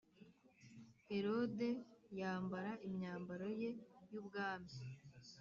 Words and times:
Herode 1.09 1.69
yambara 2.19 2.71
imyambaro 2.87 3.47
ye 3.61 3.69
y 4.11 4.15
ubwami 4.21 4.73